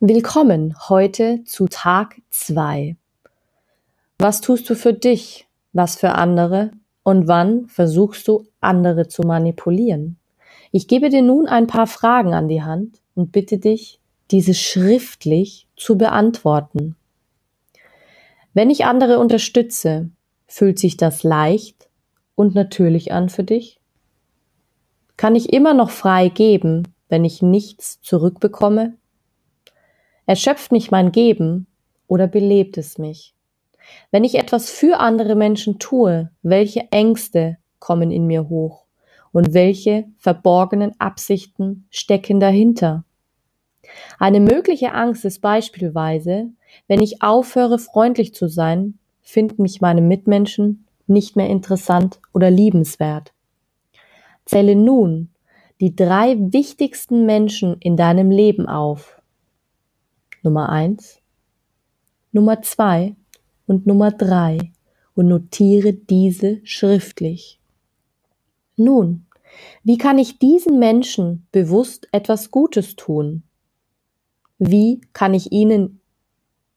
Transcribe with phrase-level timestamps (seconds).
[0.00, 2.94] Willkommen heute zu Tag 2.
[4.20, 6.70] Was tust du für dich, was für andere
[7.02, 10.16] und wann versuchst du andere zu manipulieren?
[10.70, 13.98] Ich gebe dir nun ein paar Fragen an die Hand und bitte dich,
[14.30, 16.94] diese schriftlich zu beantworten.
[18.54, 20.10] Wenn ich andere unterstütze,
[20.46, 21.88] fühlt sich das leicht
[22.36, 23.80] und natürlich an für dich?
[25.16, 28.97] Kann ich immer noch frei geben, wenn ich nichts zurückbekomme?
[30.28, 31.66] Erschöpft mich mein Geben
[32.06, 33.34] oder belebt es mich?
[34.10, 38.84] Wenn ich etwas für andere Menschen tue, welche Ängste kommen in mir hoch
[39.32, 43.04] und welche verborgenen Absichten stecken dahinter?
[44.18, 46.50] Eine mögliche Angst ist beispielsweise,
[46.88, 53.32] wenn ich aufhöre freundlich zu sein, finden mich meine Mitmenschen nicht mehr interessant oder liebenswert.
[54.44, 55.30] Zähle nun
[55.80, 59.17] die drei wichtigsten Menschen in deinem Leben auf
[60.42, 61.20] Nummer eins,
[62.32, 63.16] Nummer zwei
[63.66, 64.72] und Nummer drei
[65.14, 67.60] und notiere diese schriftlich.
[68.76, 69.26] Nun,
[69.82, 73.42] wie kann ich diesen Menschen bewusst etwas Gutes tun?
[74.58, 76.00] Wie kann ich ihnen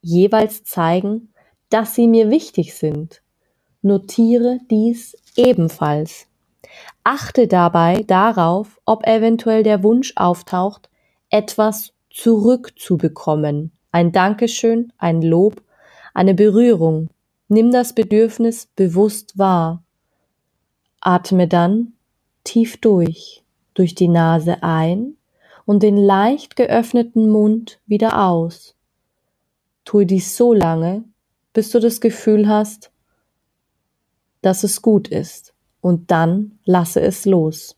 [0.01, 1.33] jeweils zeigen,
[1.69, 3.21] dass sie mir wichtig sind?
[3.81, 6.27] Notiere dies ebenfalls.
[7.03, 10.89] Achte dabei darauf, ob eventuell der Wunsch auftaucht,
[11.29, 13.71] etwas zurückzubekommen.
[13.91, 15.61] Ein Dankeschön, ein Lob,
[16.13, 17.09] eine Berührung.
[17.47, 19.83] Nimm das Bedürfnis bewusst wahr.
[20.99, 21.93] Atme dann
[22.43, 25.15] tief durch, durch die Nase ein
[25.65, 28.75] und den leicht geöffneten Mund wieder aus.
[29.85, 31.03] Tue dies so lange,
[31.53, 32.91] bis du das Gefühl hast,
[34.41, 37.75] dass es gut ist, und dann lasse es los.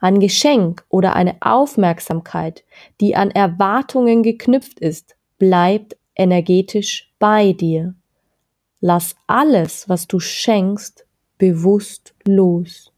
[0.00, 2.64] Ein Geschenk oder eine Aufmerksamkeit,
[3.00, 7.94] die an Erwartungen geknüpft ist, bleibt energetisch bei dir.
[8.80, 11.06] Lass alles, was du schenkst,
[11.38, 12.92] bewusst los.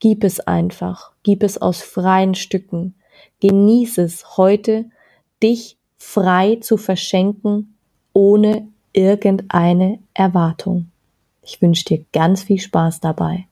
[0.00, 2.94] Gib es einfach, gib es aus freien Stücken.
[3.40, 4.86] Genieß es heute,
[5.42, 7.76] dich frei zu verschenken,
[8.12, 10.90] ohne irgendeine Erwartung.
[11.42, 13.46] Ich wünsche dir ganz viel Spaß dabei.